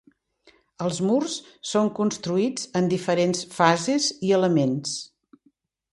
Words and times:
Els 0.85 1.01
murs 1.09 1.35
són 1.73 1.91
construïts 1.99 2.65
en 2.81 2.89
diferents 2.95 3.47
fases 3.59 4.09
i 4.31 4.37
elements. 4.39 5.01